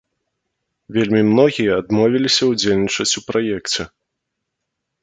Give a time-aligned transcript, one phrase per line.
[0.95, 3.83] Вельмі многія адмовіліся ўдзельнічаць у праекце.